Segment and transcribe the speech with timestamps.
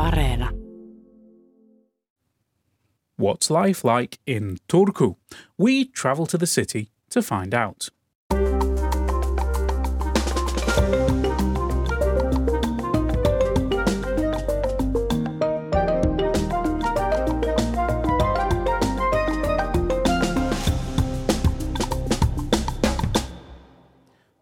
[0.00, 0.50] Areena.
[3.16, 5.16] What's life like in Turku?
[5.58, 7.90] We travel to the city to find out.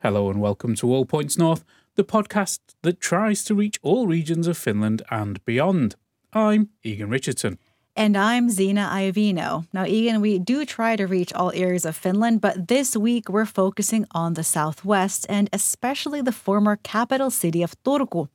[0.00, 1.64] Hello and welcome to All Points North,
[1.98, 5.96] the podcast that tries to reach all regions of Finland and beyond.
[6.32, 7.58] I'm Egan Richardson.
[7.96, 9.66] And I'm Zena Iovino.
[9.72, 13.44] Now, Egan, we do try to reach all areas of Finland, but this week we're
[13.44, 18.28] focusing on the southwest and especially the former capital city of Turku.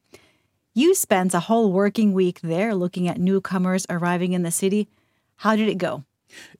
[0.73, 4.89] You spent a whole working week there looking at newcomers arriving in the city.
[5.37, 6.03] How did it go?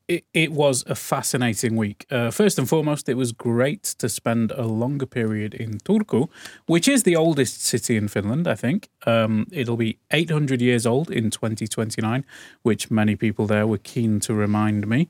[0.09, 2.05] It, was a fascinating week.
[2.11, 6.27] Uh, first and foremost, it was great to spend a longer period in Turku,
[6.66, 8.89] which is the oldest city in Finland, I think.
[9.05, 12.25] Um, it'll be 800 years old in 2029,
[12.63, 15.08] which many people there were keen to remind me.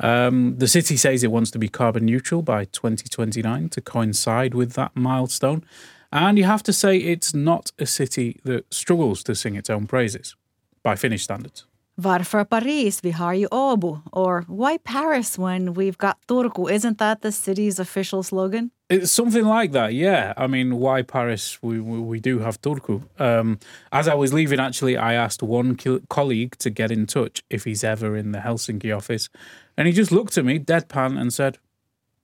[0.00, 4.72] Um, the city says it wants to be carbon neutral by 2029 to coincide with
[4.72, 5.64] that milestone.
[6.10, 9.86] And you have to say it's not a city that struggles to sing its own
[9.86, 10.34] praises
[10.82, 11.64] by Finnish standards.
[11.94, 14.00] Varför Paris vi har ju Åbo?
[14.12, 16.70] Or why Paris when we've got Turku?
[16.70, 18.70] Isn't that the city's official slogan?
[18.88, 20.34] It's something like that, yeah.
[20.36, 21.58] I mean, why Paris?
[21.62, 23.02] We we, we do have Turku.
[23.18, 23.58] Um,
[23.90, 25.76] as I was leaving, actually, I asked one
[26.08, 29.30] colleague to get in touch if he's ever in the Helsinki office,
[29.76, 31.58] and he just looked at me deadpan and said,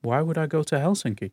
[0.02, 1.30] "Why would I go to Helsinki?"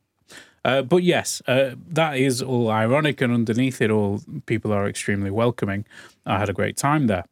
[0.65, 5.31] Uh, but yes, uh, that is all ironic, and underneath it all, people are extremely
[5.31, 5.85] welcoming.
[6.25, 7.25] I had a great time there.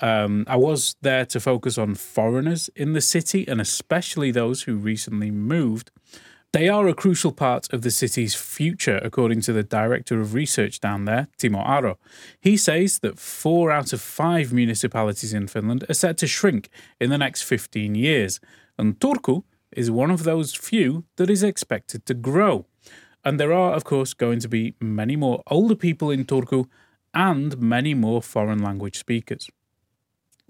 [0.00, 4.76] Um, I was there to focus on foreigners in the city and especially those who
[4.76, 5.90] recently moved.
[6.52, 10.80] They are a crucial part of the city's future, according to the director of research
[10.80, 11.96] down there, Timo Aro.
[12.40, 16.68] He says that four out of five municipalities in Finland are set to shrink
[17.00, 18.38] in the next 15 years,
[18.78, 22.66] and Turku is one of those few that is expected to grow.
[23.24, 26.66] And there are, of course, going to be many more older people in Turku
[27.14, 29.48] and many more foreign language speakers.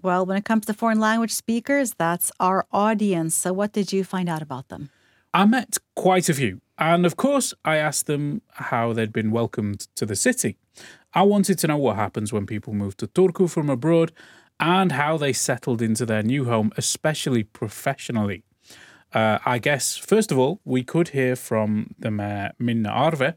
[0.03, 3.35] Well, when it comes to foreign language speakers, that's our audience.
[3.35, 4.89] So, what did you find out about them?
[5.33, 6.59] I met quite a few.
[6.77, 10.57] And of course, I asked them how they'd been welcomed to the city.
[11.13, 14.11] I wanted to know what happens when people move to Turku from abroad
[14.59, 18.43] and how they settled into their new home, especially professionally.
[19.13, 23.35] Uh, I guess, first of all, we could hear from the mayor, Minna Arve,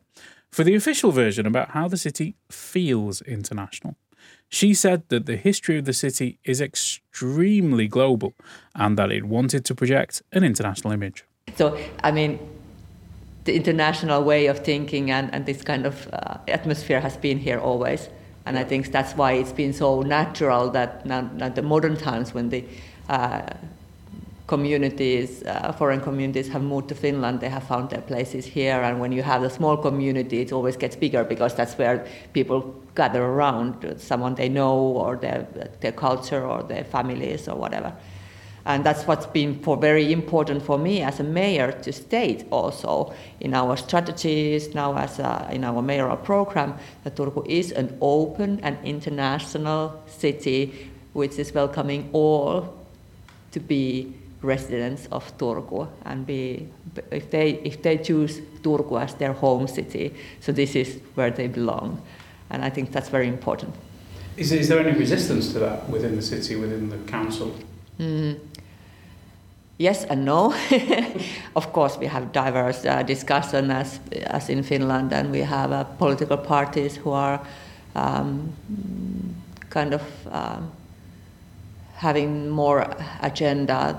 [0.50, 3.96] for the official version about how the city feels international.
[4.48, 8.34] She said that the history of the city is extremely global
[8.74, 11.24] and that it wanted to project an international image.
[11.56, 12.38] So, I mean,
[13.44, 17.58] the international way of thinking and, and this kind of uh, atmosphere has been here
[17.58, 18.08] always.
[18.44, 22.32] And I think that's why it's been so natural that now, now the modern times
[22.32, 22.64] when the
[23.08, 23.42] uh,
[24.46, 28.80] communities, uh, foreign communities have moved to Finland, they have found their places here.
[28.80, 32.74] And when you have a small community, it always gets bigger because that's where people
[32.94, 35.46] gather around, someone they know or their,
[35.80, 37.92] their culture or their families or whatever.
[38.64, 43.14] And that's what's been for very important for me as a mayor to state also
[43.38, 48.58] in our strategies, now as a, in our mayoral program, that Turku is an open
[48.64, 52.76] and international city which is welcoming all
[53.52, 54.12] to be
[54.46, 56.68] residents of Turku and be
[57.10, 61.48] if they if they choose Turku as their home city, so this is where they
[61.48, 62.00] belong,
[62.50, 63.74] and I think that's very important.
[64.36, 67.54] Is, is there any resistance to that within the city, within the council?
[67.98, 68.38] Mm.
[69.78, 70.54] Yes and no.
[71.56, 75.84] of course, we have diverse uh, discussion as as in Finland, and we have uh,
[75.98, 77.40] political parties who are
[77.94, 78.52] um,
[79.70, 80.02] kind of.
[80.30, 80.70] Um,
[81.96, 82.86] having more
[83.22, 83.98] agenda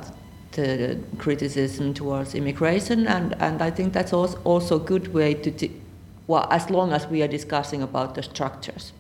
[0.58, 5.72] the criticism towards immigration, and, and I think that's also a good way to, t-
[6.26, 8.92] well, as long as we are discussing about the structures.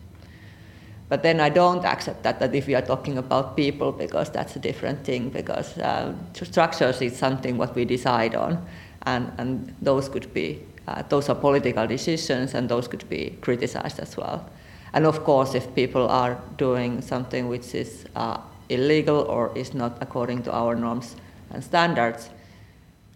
[1.09, 4.55] But then I don't accept that, that if we are talking about people, because that's
[4.55, 8.65] a different thing, because uh, structures is something what we decide on,
[9.05, 13.99] and, and those could be, uh, those are political decisions, and those could be criticized
[13.99, 14.47] as well.
[14.93, 18.37] And of course, if people are doing something which is uh,
[18.69, 21.15] illegal or is not according to our norms,
[21.57, 22.29] and standards,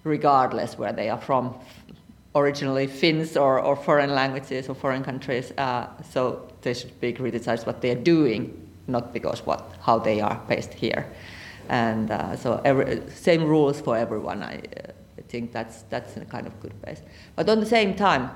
[0.04, 1.56] regardless where they are from,
[2.34, 5.54] originally Finns or, or foreign languages or foreign countries.
[5.58, 8.42] Uh, so they should be criticized what they are doing,
[8.88, 11.06] not because what how they are based here.
[11.70, 14.44] And uh, so every, same rules for everyone.
[14.44, 14.92] I, uh,
[15.32, 17.02] think that's that's a kind of good base.
[17.36, 18.30] But on the same time,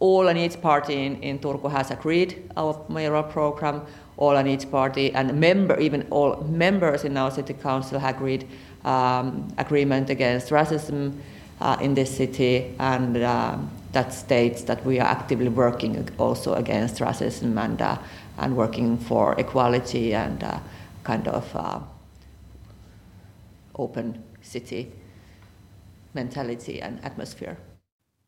[0.00, 3.82] All and each Party in, in Turku has agreed our mayoral program.
[4.16, 8.48] All and each Party and member, even all members in our city council have agreed
[8.84, 11.14] um, agreement against racism
[11.60, 16.98] uh, in this city, and um, that states that we are actively working also against
[16.98, 17.96] racism and uh,
[18.38, 20.58] and working for equality and uh,
[21.04, 21.80] kind of uh,
[23.76, 24.90] open city
[26.14, 27.56] mentality and atmosphere.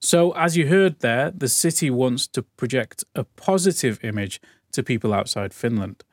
[0.01, 4.41] So, as you heard there, the city wants to project a positive image
[4.73, 6.05] to people outside Finland.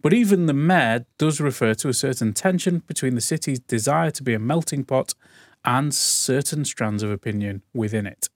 [0.00, 4.22] But even the mayor does refer to a certain tension between the city's desire to
[4.22, 5.14] be a melting pot
[5.64, 8.28] and certain strands of opinion within it.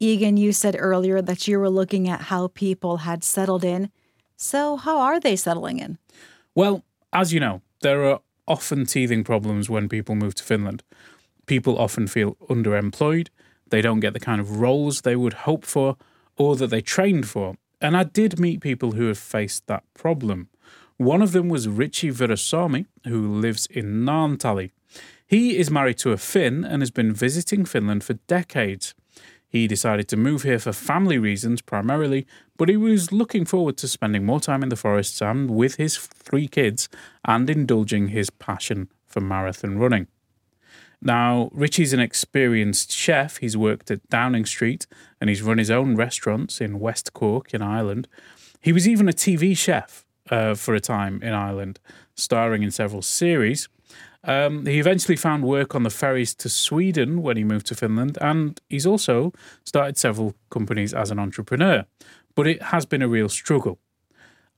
[0.00, 3.90] Egan, you said earlier that you were looking at how people had settled in.
[4.36, 5.98] So, how are they settling in?
[6.56, 6.82] Well,
[7.12, 10.82] as you know, there are often teething problems when people move to Finland.
[11.46, 13.28] People often feel underemployed,
[13.72, 15.96] they don't get the kind of roles they would hope for
[16.36, 17.56] or that they trained for.
[17.82, 20.48] And I did meet people who have faced that problem.
[20.98, 24.70] One of them was Richie Virasami, who lives in Naantali.
[25.26, 28.94] He is married to a Finn and has been visiting Finland for decades.
[29.48, 32.24] He decided to move here for family reasons primarily,
[32.56, 35.96] but he was looking forward to spending more time in the forests and with his
[35.96, 36.88] three kids
[37.24, 40.06] and indulging his passion for marathon running.
[41.04, 43.38] Now, Richie's an experienced chef.
[43.38, 44.86] He's worked at Downing Street
[45.20, 48.06] and he's run his own restaurants in West Cork in Ireland.
[48.60, 51.80] He was even a TV chef uh, for a time in Ireland,
[52.14, 53.68] starring in several series.
[54.22, 58.16] Um, he eventually found work on the ferries to Sweden when he moved to Finland,
[58.20, 59.32] and he's also
[59.64, 61.84] started several companies as an entrepreneur.
[62.36, 63.80] But it has been a real struggle.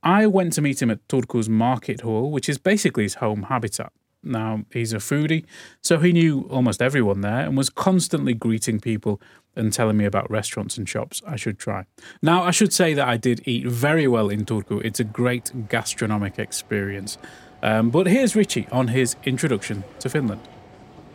[0.03, 3.91] I went to meet him at Turku's market hall, which is basically his home habitat.
[4.25, 5.45] Now, he's a foodie,
[5.81, 9.21] so he knew almost everyone there and was constantly greeting people
[9.55, 11.85] and telling me about restaurants and shops I should try.
[12.21, 14.83] Now, I should say that I did eat very well in Turku.
[14.83, 17.17] It's a great gastronomic experience.
[17.61, 20.41] Um, but here's Richie on his introduction to Finland.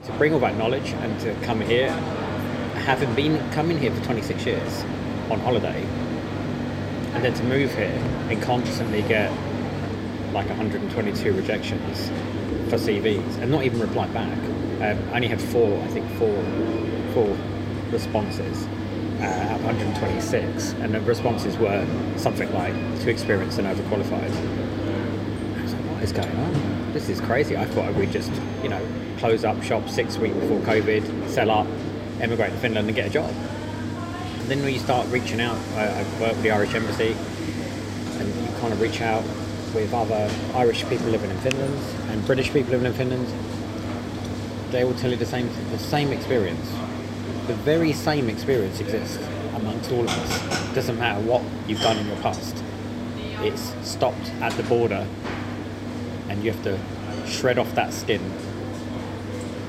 [0.05, 1.91] To bring all that knowledge and to come here,
[2.87, 4.85] having been coming here for 26 years
[5.31, 5.85] on holiday,
[7.13, 7.93] and then to move here
[8.31, 9.31] and constantly get
[10.33, 12.11] like 122 rejections
[12.71, 14.39] for CVs and not even reply back.
[14.81, 16.33] Um, I only had four, I think four,
[17.13, 17.37] four
[17.91, 18.67] responses
[19.21, 21.85] uh, out of 126, and the responses were
[22.17, 24.31] something like too experienced and overqualified
[25.59, 26.93] I was like, what is going on?
[26.93, 27.57] This is crazy.
[27.57, 28.31] I thought we'd just,
[28.63, 28.87] you know,
[29.19, 31.67] close up shop six weeks before COVID, sell up,
[32.21, 33.31] emigrate to Finland and get a job.
[33.31, 37.17] And then when you start reaching out, I, I work with the Irish Embassy,
[38.19, 39.25] and you kind of reach out
[39.75, 41.79] with other Irish people living in Finland
[42.11, 43.27] and British people living in Finland.
[44.71, 46.67] They will tell you the same, the same experience.
[47.47, 49.19] The very same experience exists
[49.55, 50.71] amongst all of us.
[50.71, 52.63] It doesn't matter what you've done in your past.
[53.43, 55.07] It's stopped at the border
[56.29, 56.79] and you have to
[57.27, 58.21] shred off that skin,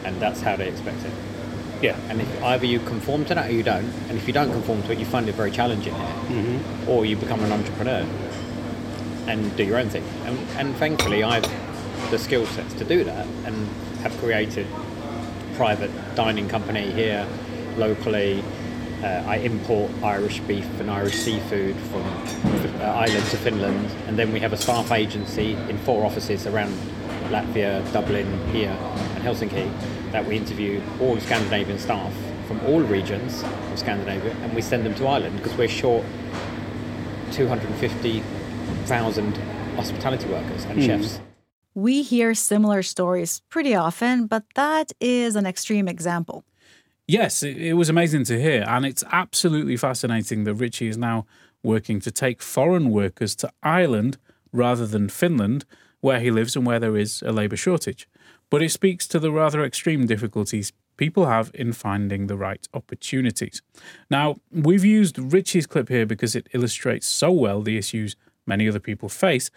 [0.04, 1.12] and that's how they expect it.
[1.82, 1.98] Yeah.
[2.10, 4.84] And if either you conform to that or you don't, and if you don't conform
[4.84, 6.90] to it, you find it very challenging here, mm-hmm.
[6.90, 8.06] or you become an entrepreneur
[9.32, 10.04] and do your own thing.
[10.26, 11.50] And, and thankfully, I've
[12.12, 13.56] the skill sets to do that, and
[14.04, 14.68] have created
[15.56, 17.26] private dining company here
[17.78, 18.44] locally.
[19.02, 22.04] Uh, I import Irish beef and Irish seafood from
[22.82, 26.74] uh, Ireland to Finland, and then we have a staff agency in four offices around
[27.30, 28.78] Latvia, Dublin, here,
[29.16, 29.72] and Helsinki
[30.12, 32.14] that we interview all Scandinavian staff
[32.48, 36.04] from all regions of Scandinavia, and we send them to Ireland because we're short
[38.88, 39.38] 250,000
[39.76, 40.86] hospitality workers and mm.
[40.86, 41.20] chefs.
[41.74, 46.44] We hear similar stories pretty often, but that is an extreme example.
[47.08, 48.66] Yes, it, it was amazing to hear.
[48.68, 51.26] And it's absolutely fascinating that Richie is now
[51.64, 54.18] working to take foreign workers to Ireland
[54.52, 55.66] rather than Finland,
[56.02, 58.08] where he lives and where there is a labour shortage.
[58.50, 63.62] But it speaks to the rather extreme difficulties people have in finding the right opportunities.
[64.10, 68.16] Now, we've used Richie's clip here because it illustrates so well the issues
[68.54, 69.48] many other people face,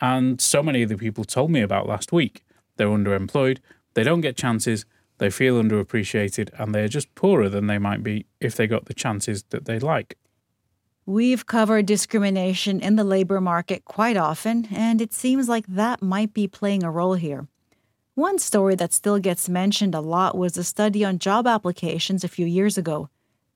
[0.00, 2.36] and so many other people told me about last week.
[2.76, 3.58] They're underemployed,
[3.94, 4.86] they don't get chances,
[5.18, 8.94] they feel underappreciated and they're just poorer than they might be if they got the
[8.94, 10.16] chances that they like.
[11.04, 16.32] We've covered discrimination in the labor market quite often, and it seems like that might
[16.34, 17.48] be playing a role here.
[18.14, 22.34] One story that still gets mentioned a lot was a study on job applications a
[22.36, 23.08] few years ago.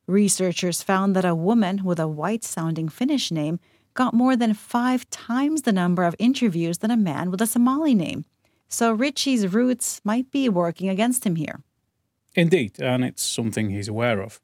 [0.07, 3.61] Researchers found that a woman with a white sounding Finnish name
[3.95, 7.95] got more than five times the number of interviews than a man with a Somali
[7.95, 8.25] name.
[8.69, 11.61] So Richie's roots might be working against him here.
[12.35, 14.41] Indeed, and it's something he's aware of.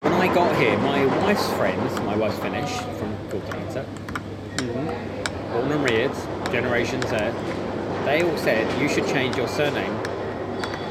[0.00, 3.84] When I got here, my wife's friends, my wife's Finnish from Kultarinsa,
[5.52, 6.12] born and reared,
[6.50, 7.32] generations there,
[8.04, 10.02] they all said you should change your surname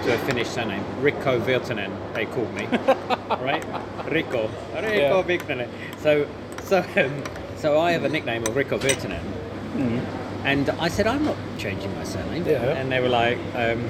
[0.03, 0.83] to a Finnish surname.
[1.01, 2.65] Rikko Virtanen, they called me.
[3.43, 3.63] right?
[4.05, 4.49] Rikko.
[4.73, 5.37] Rikko Yeah.
[5.37, 5.69] Virtanen.
[5.99, 6.27] So,
[6.63, 7.23] so, um,
[7.57, 9.21] so I have a nickname of Rikko Virtanen.
[9.21, 9.99] Hmm.
[10.45, 12.45] And I said, I'm not changing my surname.
[12.45, 12.61] Yeah.
[12.61, 13.89] And they were like, um,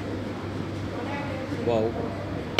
[1.66, 1.92] well,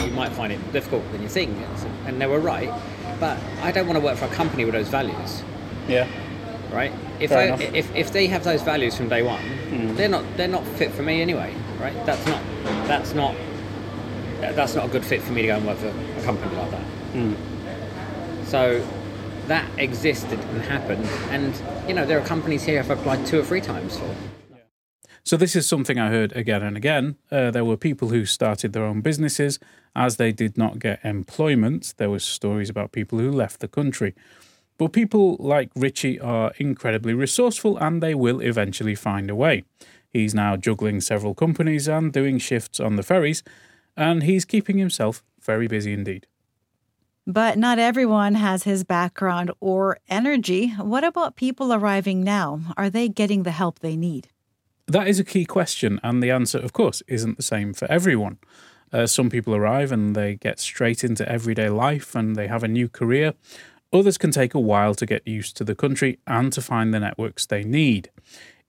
[0.04, 1.56] you might find it difficult than you think.
[2.04, 2.70] And they were right.
[3.18, 5.42] But I don't want to work for a company with those values,
[5.88, 6.06] Yeah.
[6.70, 6.92] right?
[7.18, 9.94] If I, if, if they have those values from day one, hmm.
[9.94, 11.94] they're not they're not fit for me anyway, right?
[12.04, 12.42] That's not
[12.86, 13.34] that's not
[14.40, 16.70] that's not a good fit for me to go and work for a company like
[16.72, 16.82] that.
[17.14, 18.44] Hmm.
[18.44, 18.86] So
[19.48, 21.54] that existed and happened, and
[21.88, 24.14] you know there are companies here I've applied two or three times for.
[25.24, 27.16] So this is something I heard again and again.
[27.32, 29.58] Uh, there were people who started their own businesses
[29.96, 31.94] as they did not get employment.
[31.96, 34.14] There were stories about people who left the country.
[34.78, 39.64] But people like Richie are incredibly resourceful and they will eventually find a way.
[40.12, 43.42] He's now juggling several companies and doing shifts on the ferries,
[43.96, 46.26] and he's keeping himself very busy indeed.
[47.26, 50.68] But not everyone has his background or energy.
[50.68, 52.60] What about people arriving now?
[52.76, 54.28] Are they getting the help they need?
[54.86, 58.38] That is a key question, and the answer, of course, isn't the same for everyone.
[58.92, 62.68] Uh, some people arrive and they get straight into everyday life and they have a
[62.68, 63.34] new career.
[63.92, 67.00] Others can take a while to get used to the country and to find the
[67.00, 68.10] networks they need.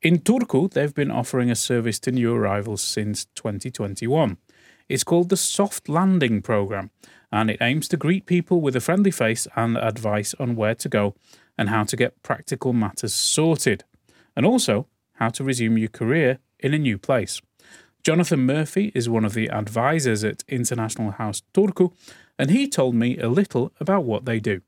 [0.01, 4.37] In Turku, they've been offering a service to new arrivals since 2021.
[4.89, 6.91] It's called the Soft Landing Programme,
[7.29, 10.87] and it aims to greet people with a friendly face and advice on where to
[10.87, 11.13] go
[11.57, 13.83] and how to get practical matters sorted.
[14.35, 17.41] And also, how to resume your career in a new place.
[18.03, 21.91] Jonathan Murphy is one of the advisors at International House Turku,
[22.39, 24.61] and he told me a little about what they do.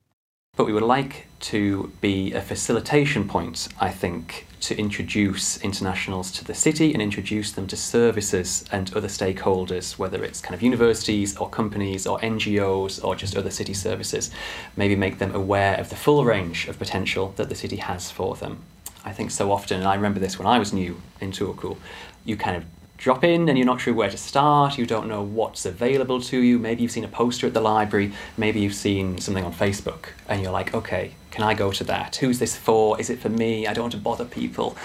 [0.60, 6.44] But we would like to be a facilitation point, I think, to introduce internationals to
[6.44, 11.38] the city and introduce them to services and other stakeholders, whether it's kind of universities
[11.38, 14.32] or companies or NGOs or just other city services.
[14.76, 18.36] Maybe make them aware of the full range of potential that the city has for
[18.36, 18.62] them.
[19.06, 21.78] I think so often, and I remember this when I was new in Turku,
[22.26, 22.66] you kind of
[23.00, 26.38] drop in and you're not sure where to start, you don't know what's available to
[26.38, 26.60] you.
[26.60, 30.44] Maybe you've seen a poster at the library, maybe you've seen something on Facebook, and
[30.44, 32.18] you're like, okay, can I go to that?
[32.18, 33.00] Who's this for?
[33.00, 33.66] Is it for me?
[33.66, 34.78] I don't want to bother people.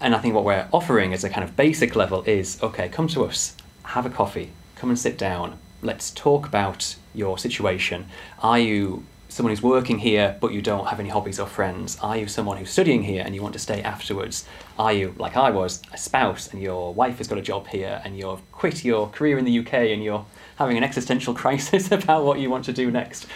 [0.00, 3.08] And I think what we're offering as a kind of basic level is okay, come
[3.08, 8.06] to us, have a coffee, come and sit down, let's talk about your situation.
[8.40, 11.98] Are you someone who's working here but you don't have any hobbies or friends?
[12.02, 14.44] Are you someone who's studying here and you want to stay afterwards?
[14.78, 18.00] Are you, like I was, a spouse and your wife has got a job here
[18.04, 20.24] and you've quit your career in the UK and you're
[20.56, 23.26] having an existential crisis about what you want to do next?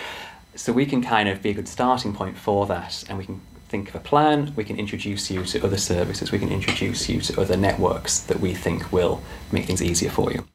[0.54, 3.40] So we can kind of be a good starting point for that and we can
[3.68, 7.20] think of a plan, we can introduce you to other services, we can introduce you
[7.20, 10.46] to other networks that we think will make things easier for you.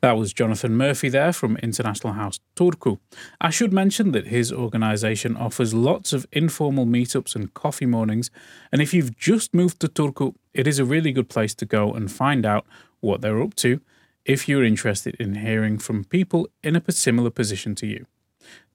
[0.00, 2.98] That was Jonathan Murphy there from International House Turku.
[3.40, 8.30] I should mention that his organisation offers lots of informal meetups and coffee mornings,
[8.72, 11.92] and if you've just moved to Turku, it is a really good place to go
[11.92, 12.66] and find out
[13.00, 13.80] what they're up to
[14.24, 18.06] if you're interested in hearing from people in a similar position to you.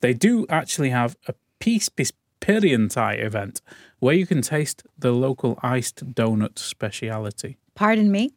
[0.01, 3.61] They do actually have a Peace Pisperientai event
[3.99, 7.57] where you can taste the local iced donut speciality.
[7.75, 8.33] Pardon me?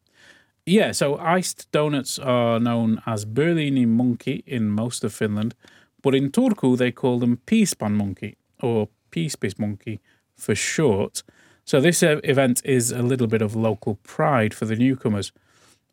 [0.68, 5.54] Yeah, so iced donuts are known as berliininmunkki in most of Finland,
[6.02, 9.98] but in Turku they call them piispanmunkki or piispismunkki
[10.36, 11.22] for short.
[11.64, 15.32] So this uh, event is a little bit of local pride for the newcomers.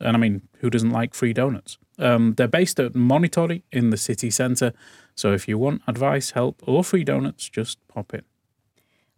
[0.02, 1.78] And I mean, who doesn't like free donuts?
[1.98, 4.74] Um, they're based at Monitori in the city centre.
[5.16, 8.24] So if you want advice, help, or free donuts, just pop in.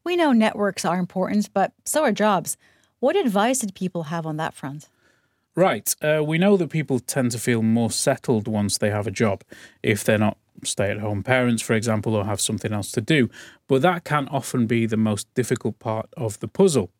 [0.03, 2.57] We know networks are important, but so are jobs.
[2.99, 4.87] What advice did people have on that front?
[5.57, 5.95] Right.
[6.03, 9.43] Uh, we know that people tend to feel more settled once they have a job,
[9.81, 13.27] if they're not stay at home parents, for example, or have something else to do.
[13.67, 16.91] But that can often be the most difficult part of the puzzle.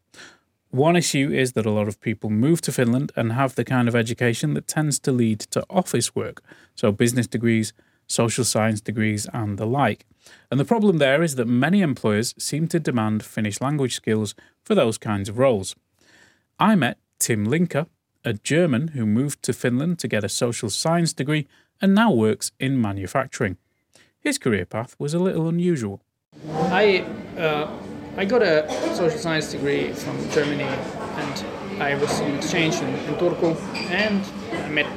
[0.71, 3.87] One issue is that a lot of people move to Finland and have the kind
[3.87, 6.41] of education that tends to lead to office work,
[6.73, 7.73] so business degrees,
[8.07, 10.07] social science degrees, and the like.
[10.49, 14.33] And the problem there is that many employers seem to demand Finnish language skills
[14.63, 15.75] for those kinds of roles.
[16.59, 17.85] I met Tim Linker,
[18.23, 21.47] a German who moved to Finland to get a social science degree
[21.81, 23.57] and now works in manufacturing.
[24.19, 26.01] His career path was a little unusual.
[26.71, 27.05] I
[27.37, 27.69] uh,
[28.17, 31.45] I got a social science degree from Germany, and
[31.79, 33.55] I was on exchange in, in Turku,
[33.91, 34.23] and
[34.65, 34.87] I met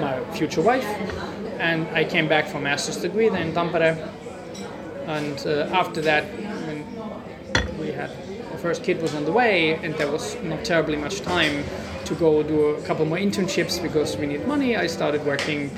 [0.00, 0.84] my future wife,
[1.60, 3.96] and I came back for a master's degree then in Tampere.
[5.06, 8.10] And uh, after that, when we had
[8.50, 11.64] the first kid was on the way, and there was not terribly much time
[12.06, 14.76] to go do a couple more internships because we need money.
[14.76, 15.70] I started working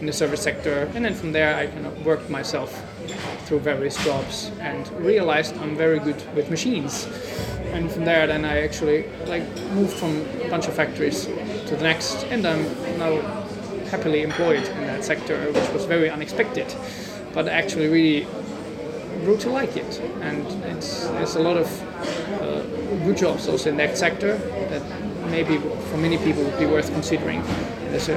[0.00, 2.70] in the service sector, and then from there I kind of worked myself
[3.46, 7.08] through various jobs and realized I'm very good with machines.
[7.72, 9.42] And from there, then I actually like
[9.72, 12.62] moved from a bunch of factories to the next, and I'm
[12.98, 13.20] now
[13.90, 16.74] happily employed in that sector, which was very unexpected,
[17.32, 18.26] but actually really
[19.24, 20.00] grew to like it.
[20.20, 21.68] And it's there's a lot of
[22.40, 22.62] uh,
[23.04, 24.38] good jobs also in that sector
[24.70, 24.82] that
[25.30, 27.42] maybe for many people would be worth considering.
[27.90, 28.16] There's a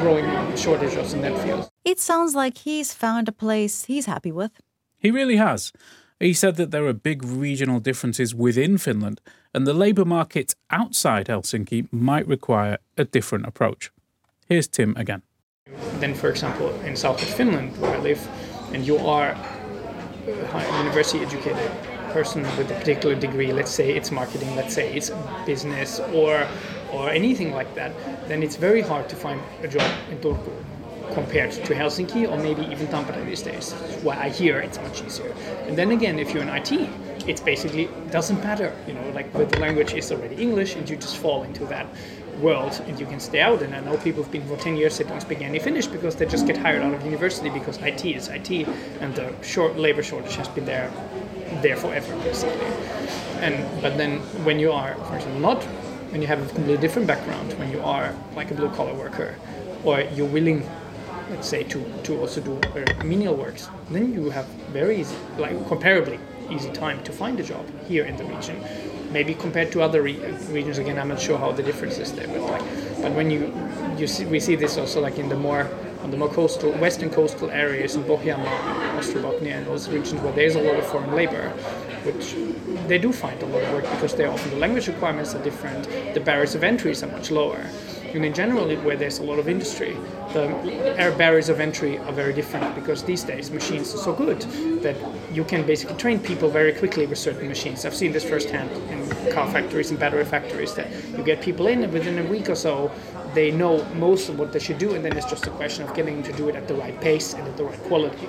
[0.00, 1.70] growing shortage also in that field.
[1.84, 4.52] It sounds like he's found a place he's happy with.
[4.98, 5.72] He really has.
[6.20, 9.20] He said that there are big regional differences within Finland,
[9.52, 13.90] and the labour market outside Helsinki might require a different approach.
[14.48, 15.22] Here's Tim again.
[16.00, 18.28] Then, for example, in south of Finland, where I live,
[18.72, 19.36] and you are
[20.26, 21.70] a university educated
[22.14, 25.10] person with a particular degree, let's say it's marketing, let's say it's
[25.44, 26.46] business or
[26.92, 27.92] or anything like that,
[28.28, 30.54] then it's very hard to find a job in Turku
[31.12, 33.72] compared to Helsinki or maybe even Tampere these days.
[34.06, 35.34] Why I hear it's much easier.
[35.66, 36.72] And then again, if you're in IT,
[37.26, 38.70] it's basically doesn't matter.
[38.86, 41.86] You know, like the language is already English, and you just fall into that
[42.40, 43.62] world and you can stay out.
[43.62, 46.16] And I know people have been for 10 years they don't speak any Finnish because
[46.16, 48.50] they just get hired out of university because IT is IT,
[49.00, 50.90] and the short labor shortage has been there
[51.62, 52.66] there forever basically.
[53.40, 55.62] And but then when you are, for example, not
[56.12, 59.36] when you have a completely different background, when you are like a blue collar worker,
[59.84, 60.68] or you're willing
[61.30, 62.60] let's say to, to also do
[63.04, 66.18] menial works then you have very easy like comparably
[66.50, 68.62] easy time to find a job here in the region
[69.10, 70.18] maybe compared to other re-
[70.50, 72.62] regions again i'm not sure how the difference is there but like
[73.00, 73.52] but when you
[73.96, 75.70] you see we see this also like in the more
[76.04, 80.54] on the more coastal western coastal areas in Pohjanmaa, Ostrobothnia and those regions where there's
[80.54, 81.48] a lot of foreign labor
[82.04, 82.36] which
[82.86, 85.88] they do find a lot of work because they often the language requirements are different
[86.12, 87.64] the barriers of entry are much lower
[88.14, 89.96] and in general, where there's a lot of industry,
[90.32, 94.40] the barriers of entry are very different because these days machines are so good
[94.82, 94.96] that
[95.32, 97.84] you can basically train people very quickly with certain machines.
[97.84, 101.82] I've seen this firsthand in car factories and battery factories that you get people in
[101.82, 102.92] and within a week or so
[103.34, 105.94] they know most of what they should do, and then it's just a question of
[105.94, 108.28] getting them to do it at the right pace and at the right quality.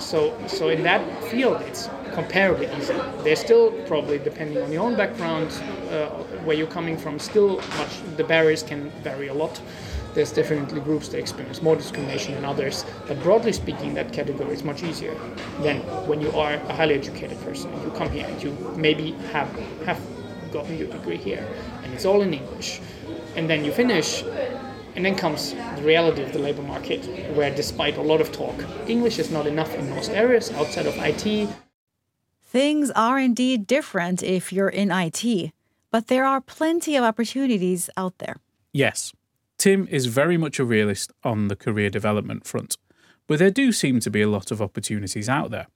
[0.00, 2.94] So, so in that field, it's comparably easy.
[3.22, 5.52] There's still probably, depending on your own background,
[5.90, 6.08] uh,
[6.44, 9.60] where you're coming from, still much the barriers can vary a lot.
[10.14, 14.64] There's definitely groups that experience more discrimination than others, but broadly speaking, that category is
[14.64, 15.14] much easier
[15.60, 17.70] than when you are a highly educated person.
[17.84, 19.48] You come here and you maybe have
[19.84, 20.00] have
[20.50, 21.46] gotten your degree here,
[21.84, 22.80] and it's all in English,
[23.38, 24.24] and then you finish
[24.96, 28.56] and then comes the reality of the labor market, where despite a lot of talk,
[28.88, 31.48] English is not enough in most areas outside of IT.
[32.42, 35.52] Things are indeed different if you're in IT,
[35.92, 38.36] but there are plenty of opportunities out there.
[38.72, 39.12] Yes,
[39.56, 42.76] Tim is very much a realist on the career development front,
[43.28, 45.68] but there do seem to be a lot of opportunities out there.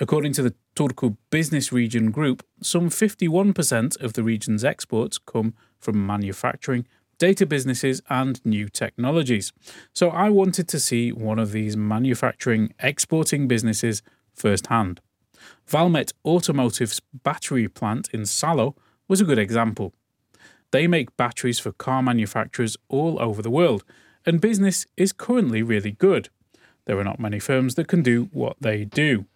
[0.00, 6.06] According to the Turku Business Region Group, some 51% of the region's exports come from
[6.06, 6.86] manufacturing,
[7.22, 9.52] data businesses, and new technologies.
[9.94, 14.02] So I wanted to see one of these manufacturing exporting businesses
[14.34, 15.00] firsthand.
[15.64, 18.74] Valmet Automotive's battery plant in Salo
[19.06, 19.92] was a good example.
[20.72, 23.84] They make batteries for car manufacturers all over the world,
[24.26, 26.28] and business is currently really good.
[26.86, 29.26] There are not many firms that can do what they do.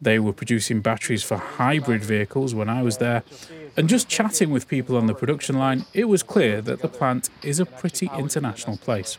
[0.00, 3.22] They were producing batteries for hybrid vehicles when I was there,
[3.76, 7.30] and just chatting with people on the production line, it was clear that the plant
[7.42, 9.18] is a pretty international place.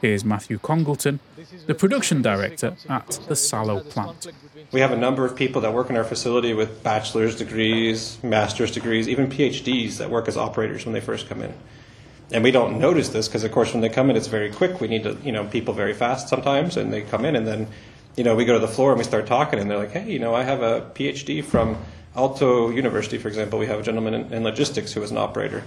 [0.00, 1.20] Here's Matthew Congleton,
[1.66, 4.28] the production director at the Salo plant.
[4.72, 8.70] We have a number of people that work in our facility with bachelor's degrees, master's
[8.70, 11.52] degrees, even PhDs that work as operators when they first come in.
[12.32, 14.80] And we don't notice this because, of course, when they come in, it's very quick.
[14.80, 17.66] We need to, you know, people very fast sometimes, and they come in, and then,
[18.20, 20.10] you know, we go to the floor and we start talking, and they're like, hey,
[20.10, 21.78] you know, I have a PhD from
[22.14, 23.58] Aalto University, for example.
[23.58, 25.64] We have a gentleman in, in logistics who is an operator.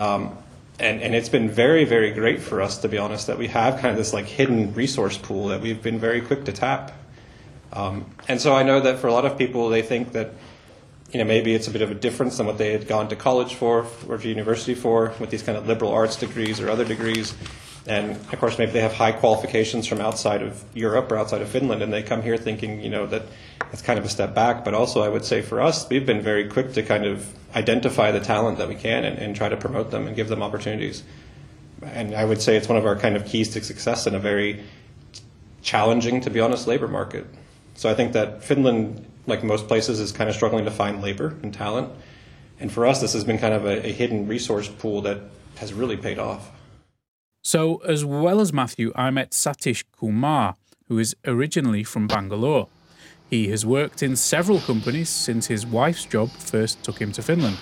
[0.00, 0.36] Um,
[0.80, 3.74] and, and it's been very, very great for us, to be honest, that we have
[3.74, 6.90] kind of this like hidden resource pool that we've been very quick to tap.
[7.72, 10.32] Um, and so I know that for a lot of people, they think that
[11.12, 13.16] you know maybe it's a bit of a difference than what they had gone to
[13.16, 16.84] college for or to university for with these kind of liberal arts degrees or other
[16.84, 17.32] degrees.
[17.86, 21.48] And of course, maybe they have high qualifications from outside of Europe or outside of
[21.48, 23.22] Finland, and they come here thinking, you know, that
[23.72, 24.64] it's kind of a step back.
[24.64, 28.12] But also, I would say for us, we've been very quick to kind of identify
[28.12, 31.02] the talent that we can and, and try to promote them and give them opportunities.
[31.82, 34.20] And I would say it's one of our kind of keys to success in a
[34.20, 34.62] very
[35.62, 37.26] challenging, to be honest, labor market.
[37.74, 41.36] So I think that Finland, like most places, is kind of struggling to find labor
[41.42, 41.90] and talent.
[42.60, 45.18] And for us, this has been kind of a, a hidden resource pool that
[45.56, 46.50] has really paid off.
[47.44, 50.54] So, as well as Matthew, I met Satish Kumar,
[50.86, 52.68] who is originally from Bangalore.
[53.28, 57.58] He has worked in several companies since his wife's job first took him to Finland.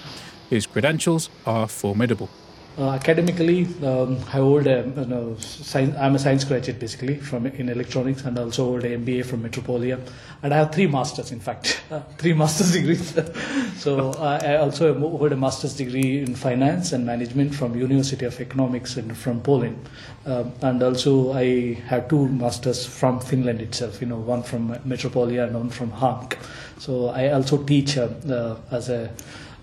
[0.51, 2.29] His credentials are formidable.
[2.79, 7.47] Uh, academically, um, I hold a, you know, science, I'm a science graduate basically from
[7.47, 9.99] in electronics, and also hold an MBA from Metropolia,
[10.43, 11.33] and I have three masters.
[11.33, 13.13] In fact, uh, three master's degrees.
[13.77, 18.41] so uh, I also hold a master's degree in finance and management from University of
[18.41, 19.89] Economics in, from Poland,
[20.25, 24.01] um, and also I have two masters from Finland itself.
[24.01, 26.39] You know, one from Metropolia and one from Hanken.
[26.79, 29.11] So I also teach uh, uh, as a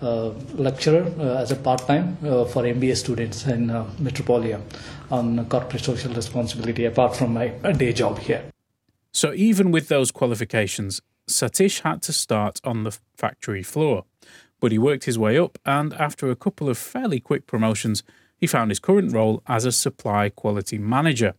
[0.01, 3.67] lecturer uh, as a part-time uh, for MBA students in
[3.99, 4.61] Metropolia
[5.09, 8.43] on corporate social responsibility apart from my day job here.
[9.11, 14.05] So even with those qualifications, Satish had to start on the factory floor.
[14.59, 18.03] But he worked his way up, and after a couple of fairly quick promotions,
[18.37, 21.33] he found his current role as a supply quality manager.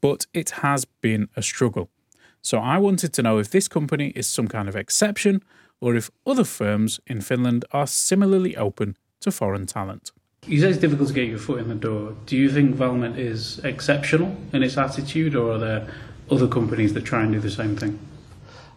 [0.00, 1.90] But it has been a struggle.
[2.40, 5.42] So I wanted to know if this company is some kind of exception
[5.80, 10.12] or if other firms in Finland are similarly open to foreign talent.
[10.46, 12.14] You say it's difficult to get your foot in the door.
[12.26, 15.88] Do you think Valmet is exceptional in its attitude, or are there
[16.30, 17.98] other companies that try and do the same thing?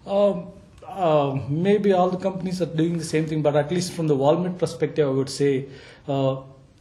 [0.07, 0.47] Um,
[0.87, 4.15] uh, maybe all the companies are doing the same thing, but at least from the
[4.15, 5.67] Valmet perspective, I would say,
[6.07, 6.37] uh,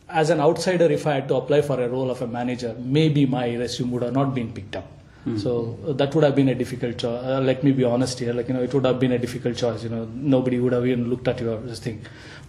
[0.09, 3.27] as an outsider, if I had to apply for a role of a manager, maybe
[3.27, 4.87] my resume would have not been picked up.
[5.29, 5.41] Mm.
[5.41, 7.25] So uh, that would have been a difficult choice.
[7.25, 8.33] Uh, let me be honest here.
[8.33, 9.83] Like you know, it would have been a difficult choice.
[9.83, 12.01] You know, nobody would have even looked at your this thing.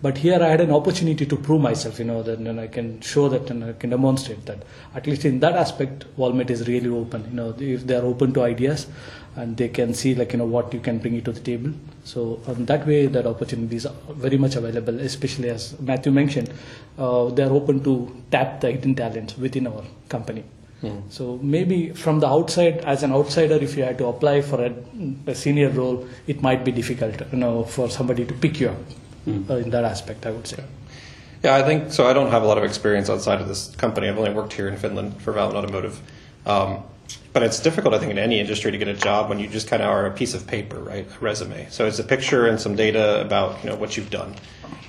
[0.01, 1.99] But here I had an opportunity to prove myself.
[1.99, 4.63] You know, that and I can show that and I can demonstrate that.
[4.95, 7.25] At least in that aspect, Valmet is really open.
[7.29, 8.87] You know, if they are open to ideas,
[9.35, 11.73] and they can see like you know what you can bring to the table.
[12.03, 14.99] So um, that way, that opportunity is very much available.
[14.99, 16.53] Especially as Matthew mentioned,
[16.97, 20.43] uh, they are open to tap the hidden talents within our company.
[20.83, 21.11] Mm.
[21.11, 24.73] So maybe from the outside, as an outsider, if you had to apply for a,
[25.27, 28.77] a senior role, it might be difficult, you know, for somebody to pick you up
[29.27, 29.49] mm.
[29.49, 30.25] uh, in that aspect.
[30.25, 30.63] I would say.
[31.43, 32.07] Yeah, I think so.
[32.07, 34.09] I don't have a lot of experience outside of this company.
[34.09, 36.01] I've only worked here in Finland for Valmet Automotive.
[36.45, 36.83] Um,
[37.31, 39.67] but it's difficult, I think, in any industry to get a job when you just
[39.67, 41.07] kind of are a piece of paper, right?
[41.07, 41.67] A resume.
[41.69, 44.35] So it's a picture and some data about you know what you've done.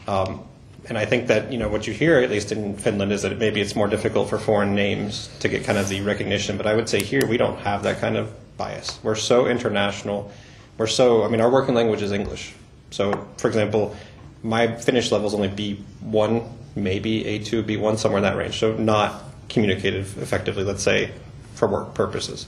[0.09, 0.43] Um,
[0.89, 3.39] and I think that you know what you hear, at least in Finland, is that
[3.39, 6.57] maybe it's more difficult for foreign names to get kind of the recognition.
[6.57, 8.99] But I would say here we don't have that kind of bias.
[9.03, 10.31] We're so international.
[10.79, 11.25] We're so.
[11.25, 12.55] I mean, our working language is English.
[12.91, 13.95] So, for example,
[14.43, 18.59] my Finnish level is only B1, maybe A2, B1, somewhere in that range.
[18.59, 21.13] So not communicated effectively, let's say,
[21.55, 22.47] for work purposes.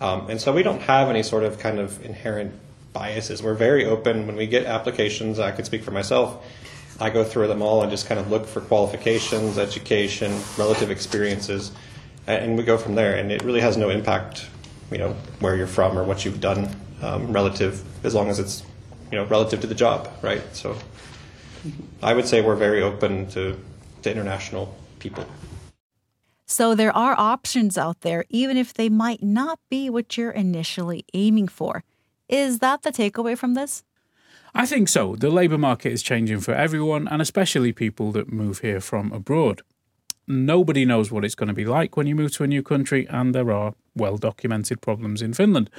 [0.00, 2.54] Um, and so we don't have any sort of kind of inherent
[2.92, 3.42] biases.
[3.42, 5.38] We're very open when we get applications.
[5.38, 6.44] I could speak for myself
[7.00, 11.72] I go through them all and just kind of look for qualifications, education, relative experiences,
[12.26, 13.16] and we go from there.
[13.16, 14.46] And it really has no impact,
[14.90, 18.62] you know, where you're from or what you've done, um, relative as long as it's,
[19.10, 20.42] you know, relative to the job, right?
[20.54, 20.76] So,
[22.02, 23.56] I would say we're very open to
[24.02, 25.24] to international people.
[26.46, 31.04] So there are options out there, even if they might not be what you're initially
[31.14, 31.82] aiming for.
[32.28, 33.84] Is that the takeaway from this?
[34.54, 35.16] I think so.
[35.16, 39.62] The labour market is changing for everyone, and especially people that move here from abroad.
[40.28, 43.06] Nobody knows what it's going to be like when you move to a new country,
[43.08, 45.70] and there are well documented problems in Finland.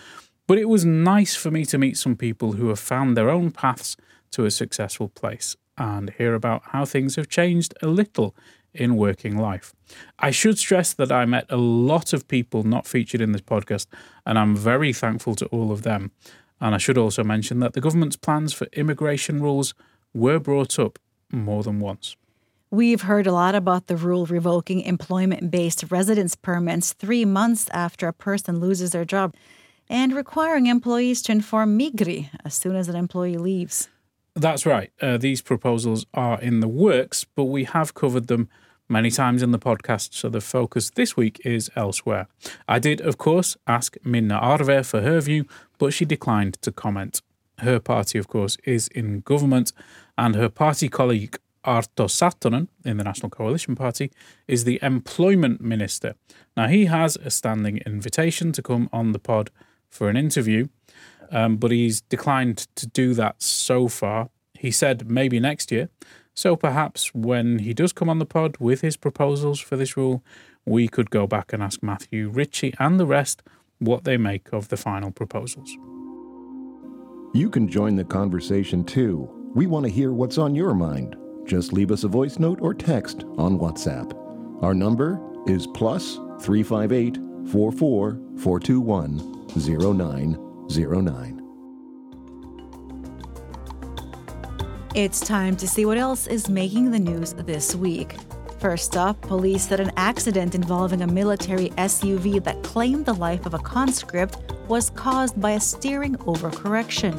[0.48, 3.52] But it was nice for me to meet some people who have found their own
[3.52, 3.96] paths
[4.32, 8.36] to a successful place and hear about how things have changed a little
[8.74, 9.74] in working life.
[10.20, 13.86] I should stress that I met a lot of people not featured in this podcast,
[14.26, 16.12] and I'm very thankful to all of them.
[16.64, 19.74] And I should also mention that the government's plans for immigration rules
[20.14, 20.98] were brought up
[21.30, 22.16] more than once.
[22.72, 28.08] We've heard a lot about the rule revoking employment based residence permits three months after
[28.08, 29.36] a person loses their job
[29.90, 33.90] and requiring employees to inform Migri as soon as an employee leaves.
[34.34, 34.90] That's right.
[35.02, 38.48] Uh, these proposals are in the works, but we have covered them
[38.90, 42.28] many times in the podcast, so the focus this week is elsewhere.
[42.68, 45.46] I did, of course, ask Minna Arve for her view,
[45.78, 47.22] but she declined to comment.
[47.60, 49.72] Her party, of course, is in government,
[50.18, 54.12] and her party colleague Arto Satonen in the National Coalition Party
[54.48, 56.16] is the employment minister.
[56.58, 59.50] Now, he has a standing invitation to come on the pod
[59.90, 60.68] for an interview,
[61.32, 64.30] um, but he's declined to do that so far.
[64.54, 65.90] He said maybe next year,
[66.34, 70.24] so perhaps when he does come on the pod with his proposals for this rule,
[70.66, 73.44] we could go back and ask Matthew Ritchie and the rest
[73.80, 75.70] what they make of the final proposals.
[77.34, 79.30] You can join the conversation too.
[79.56, 81.16] We want to hear what's on your mind.
[81.46, 84.14] Just leave us a voice note or text on WhatsApp.
[84.64, 87.18] Our number is plus 358
[87.52, 91.43] 44 421 0909.
[94.96, 98.16] It's time to see what else is making the news this week.
[98.60, 103.56] First up, police said an accident involving a military SUV that claimed the life of
[103.56, 107.18] a conscript was caused by a steering overcorrection.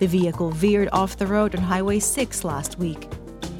[0.00, 3.08] The vehicle veered off the road on Highway 6 last week.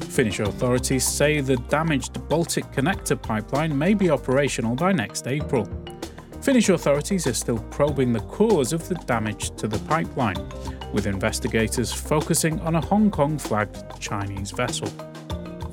[0.09, 5.65] Finnish authorities say the damaged Baltic Connector pipeline may be operational by next April.
[6.41, 10.35] Finnish authorities are still probing the cause of the damage to the pipeline,
[10.93, 14.87] with investigators focusing on a Hong Kong flagged Chinese vessel.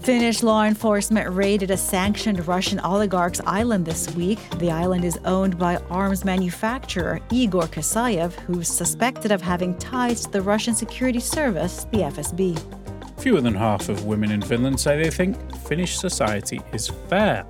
[0.05, 4.39] Finnish law enforcement raided a sanctioned Russian oligarch's island this week.
[4.59, 10.31] The island is owned by arms manufacturer Igor Kesaev, who's suspected of having ties to
[10.31, 12.61] the Russian security service, the FSB.
[13.19, 17.47] Fewer than half of women in Finland say they think Finnish society is fair.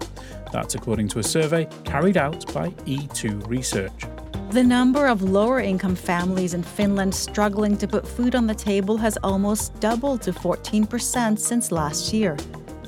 [0.53, 4.14] That's according to a survey carried out by E2 Research.
[4.55, 8.97] The number of lower income families in Finland struggling to put food on the table
[8.99, 12.37] has almost doubled to 14% since last year.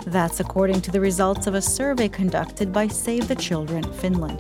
[0.07, 4.39] That's according to the results of a survey conducted by Save the Children Finland.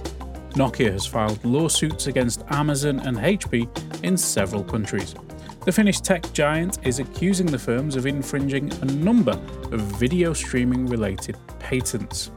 [0.50, 3.66] Nokia has filed lawsuits against Amazon and HP
[4.04, 5.16] in several countries.
[5.64, 9.36] The Finnish tech giant is accusing the firms of infringing a number
[9.72, 12.30] of video streaming related patents.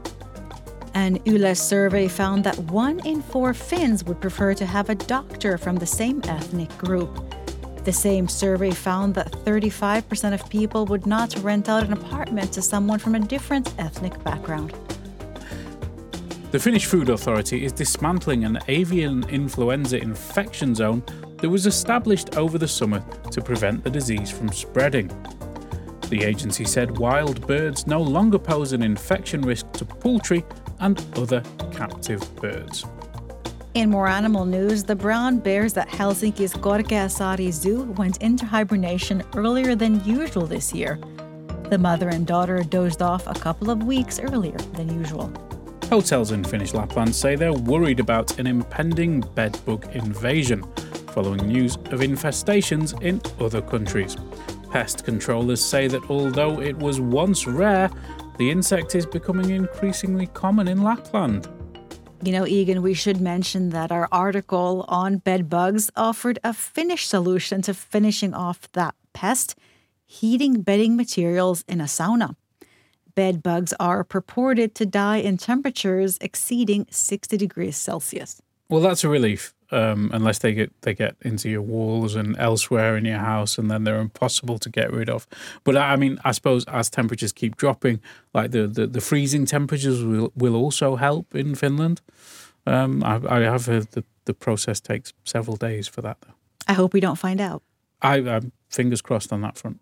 [0.94, 5.58] An Yle survey found that one in four Finns would prefer to have a doctor
[5.58, 7.34] from the same ethnic group.
[7.84, 12.62] The same survey found that 35% of people would not rent out an apartment to
[12.62, 14.74] someone from a different ethnic background.
[16.52, 21.04] The Finnish Food Authority is dismantling an avian influenza infection zone
[21.38, 25.08] that was established over the summer to prevent the disease from spreading.
[26.10, 30.44] The agency said wild birds no longer pose an infection risk to poultry
[30.80, 32.86] and other captive birds.
[33.76, 39.76] In more animal news, the brown bears at Helsinki's Korkeasaari Zoo went into hibernation earlier
[39.76, 41.00] than usual this year.
[41.70, 45.32] The mother and daughter dozed off a couple of weeks earlier than usual.
[45.90, 50.64] Hotels in Finnish Lapland say they're worried about an impending bedbug invasion
[51.10, 54.16] following news of infestations in other countries.
[54.72, 57.90] Pest controllers say that although it was once rare,
[58.40, 61.48] the insect is becoming increasingly common in Lapland.
[62.24, 67.06] You know, Egan, we should mention that our article on bed bugs offered a Finnish
[67.06, 69.56] solution to finishing off that pest
[70.06, 72.36] heating bedding materials in a sauna.
[73.14, 78.42] Bed bugs are purported to die in temperatures exceeding 60 degrees Celsius.
[78.70, 82.98] Well, that's a relief um, unless they get they get into your walls and elsewhere
[82.98, 85.28] in your house, and then they're impossible to get rid of.
[85.64, 88.02] But I mean, I suppose as temperatures keep dropping,
[88.34, 92.02] like the the, the freezing temperatures will will also help in Finland.
[92.66, 96.18] Um, I, I have heard the the process takes several days for that.
[96.22, 96.34] Though.
[96.68, 97.64] I hope we don't find out.
[98.02, 99.80] I, I'm fingers crossed on that front.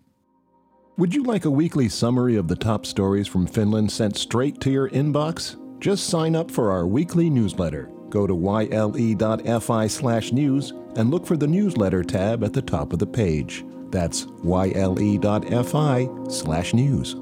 [0.98, 4.72] Would you like a weekly summary of the top stories from Finland sent straight to
[4.72, 5.56] your inbox?
[5.80, 7.92] Just sign up for our weekly newsletter.
[8.10, 13.00] Go to yle.fi slash news and look for the newsletter tab at the top of
[13.00, 13.66] the page.
[13.90, 17.16] That's yle.fi slash news.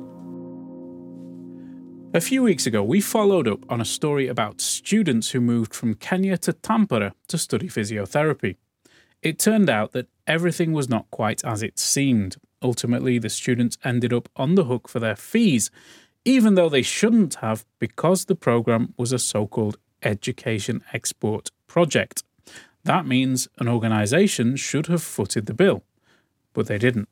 [2.14, 5.96] A few weeks ago, we followed up on a story about students who moved from
[5.96, 8.56] Kenya to Tampere to study physiotherapy.
[9.22, 12.38] It turned out that everything was not quite as it seemed.
[12.62, 15.72] Ultimately, the students ended up on the hook for their fees,
[16.24, 22.24] even though they shouldn't have because the program was a so called education export project.
[22.84, 25.84] That means an organisation should have footed the bill,
[26.54, 27.10] but they didn't.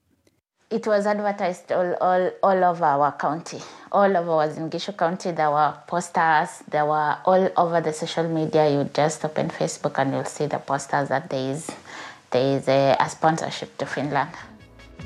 [0.70, 3.60] It was advertised all, all, all over our county.
[3.92, 8.70] All over Uasin Gishu County, there were posters, there were all over the social media.
[8.72, 11.70] You just open Facebook and you'll see the posters that there is,
[12.32, 14.32] there is a, a sponsorship to Finland.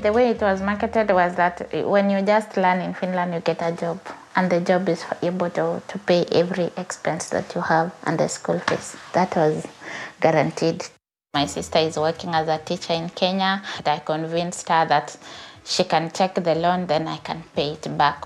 [0.02, 3.62] The way it was marketed was that when you just learn in Finland, you get
[3.62, 4.00] a job,
[4.38, 8.30] and the job is able to, to pay every expense that you have and the
[8.30, 8.96] school fees.
[9.14, 9.66] That was
[10.22, 10.86] guaranteed.
[11.34, 13.64] My sister is working as a teacher in Kenya.
[13.78, 15.18] and I convinced her that
[15.66, 18.26] she can take the loan, then I can pay it back.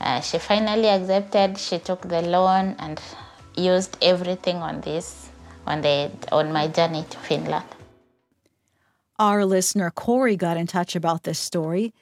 [0.00, 1.56] Uh, she finally accepted.
[1.58, 3.00] She took the loan and
[3.56, 5.28] used everything on this
[5.64, 7.66] on the on my journey to Finland.
[9.18, 11.92] Our listener Corey got in touch about this story.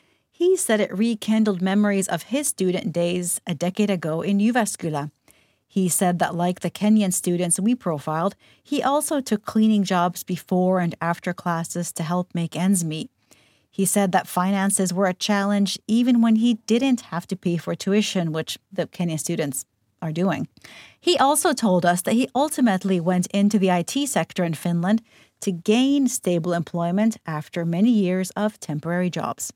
[0.40, 5.10] He said it rekindled memories of his student days a decade ago in Jyväskylä.
[5.68, 10.80] He said that, like the Kenyan students we profiled, he also took cleaning jobs before
[10.80, 13.10] and after classes to help make ends meet.
[13.70, 17.74] He said that finances were a challenge even when he didn't have to pay for
[17.74, 19.66] tuition, which the Kenyan students
[20.00, 20.48] are doing.
[20.98, 25.02] He also told us that he ultimately went into the IT sector in Finland
[25.42, 29.52] to gain stable employment after many years of temporary jobs.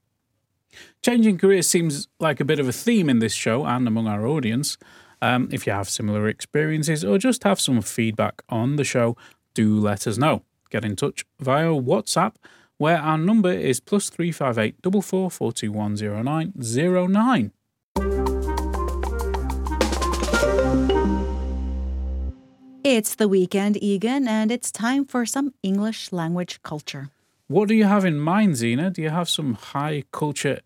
[1.02, 4.26] Changing careers seems like a bit of a theme in this show and among our
[4.26, 4.76] audience.
[5.22, 9.16] Um, if you have similar experiences or just have some feedback on the show,
[9.54, 10.42] do let us know.
[10.70, 12.34] Get in touch via WhatsApp,
[12.78, 16.52] where our number is plus three five eight double four four two one zero nine
[16.62, 17.52] zero nine.
[22.84, 27.08] It's the weekend, Egan, and it's time for some English language culture.
[27.48, 28.90] What do you have in mind, Zena?
[28.90, 30.60] Do you have some high culture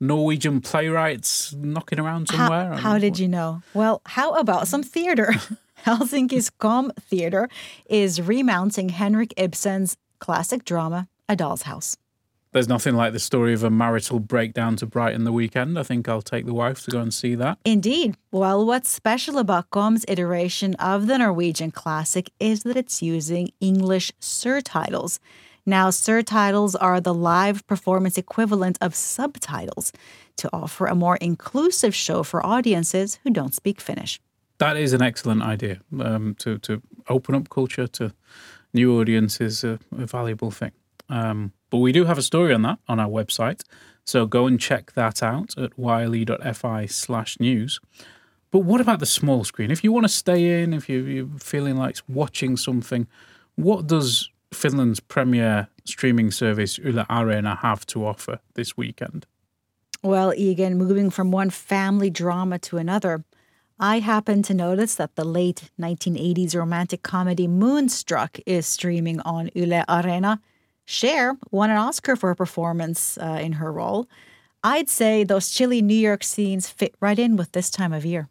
[0.00, 2.74] Norwegian playwrights knocking around somewhere?
[2.74, 3.62] How, how did you know?
[3.74, 5.34] Well, how about some theater?
[5.86, 7.48] Helsinki's KOM Theater
[7.88, 11.96] is remounting Henrik Ibsen's classic drama, A Doll's House.
[12.52, 15.78] There's nothing like the story of a marital breakdown to brighten the weekend.
[15.78, 17.58] I think I'll take the wife to go and see that.
[17.64, 18.16] Indeed.
[18.32, 24.12] Well, what's special about KOM's iteration of the Norwegian classic is that it's using English
[24.18, 25.20] surtitles.
[25.68, 29.92] Now, surtitles are the live performance equivalent of subtitles
[30.38, 34.18] to offer a more inclusive show for audiences who don't speak Finnish.
[34.56, 35.80] That is an excellent idea.
[36.00, 38.14] Um, to, to open up culture to
[38.72, 40.72] new audiences, a, a valuable thing.
[41.10, 43.60] Um, but we do have a story on that on our website.
[44.06, 47.78] So go and check that out at yle.fi slash news.
[48.50, 49.70] But what about the small screen?
[49.70, 53.06] If you want to stay in, if you're feeling like watching something,
[53.56, 59.26] what does Finland's premier streaming service Yle Arena have to offer this weekend?
[60.02, 63.24] Well, Egan, moving from one family drama to another,
[63.80, 69.84] I happen to notice that the late 1980s romantic comedy Moonstruck is streaming on Yle
[69.88, 70.40] Arena.
[70.84, 74.08] Cher won an Oscar for her performance uh, in her role.
[74.64, 78.28] I'd say those chilly New York scenes fit right in with this time of year.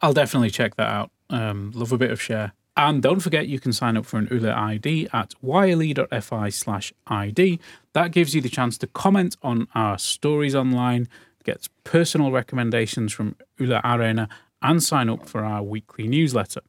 [0.00, 1.10] I'll definitely check that out.
[1.30, 2.52] Um, love a bit of Cher.
[2.76, 7.60] And don't forget, you can sign up for an Yle ID at yle.fi slash ID.
[7.92, 11.08] That gives you the chance to comment on our stories online,
[11.44, 14.28] get personal recommendations from Yle Arena,
[14.62, 16.62] and sign up for our weekly newsletter.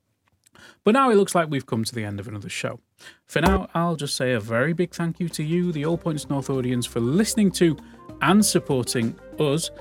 [0.84, 2.80] But now it looks like we've come to the end of another show.
[3.26, 6.30] For now, I'll just say a very big thank you to you, the All Points
[6.30, 7.78] North audience, for listening to
[8.22, 9.72] and supporting us.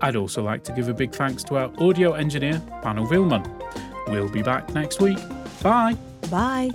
[0.00, 3.91] I'd also like to give a big thanks to our audio engineer, Panu Willman.
[4.08, 5.18] We'll be back next week.
[5.62, 5.96] Bye.
[6.30, 6.70] Bye.